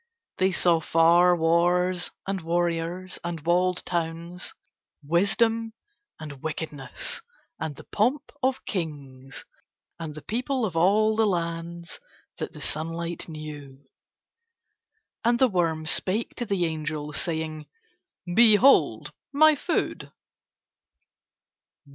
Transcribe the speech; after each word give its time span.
They 0.39 0.51
saw 0.51 0.79
far 0.79 1.35
wars 1.35 2.09
and 2.25 2.41
warriors 2.41 3.19
and 3.23 3.39
walled 3.45 3.85
towns, 3.85 4.55
wisdom 5.03 5.73
and 6.19 6.41
wickedness, 6.41 7.21
and 7.59 7.75
the 7.75 7.83
pomp 7.83 8.31
of 8.41 8.65
kings, 8.65 9.45
and 9.99 10.15
the 10.15 10.23
people 10.23 10.65
of 10.65 10.75
all 10.75 11.15
the 11.15 11.27
lands 11.27 11.99
that 12.39 12.51
the 12.51 12.61
sunlight 12.61 13.29
knew. 13.29 13.87
And 15.23 15.37
the 15.37 15.47
worm 15.47 15.85
spake 15.85 16.33
to 16.37 16.47
the 16.47 16.65
angel 16.65 17.13
saying: 17.13 17.67
"Behold 18.33 19.11
my 19.31 19.53
food." 19.53 20.11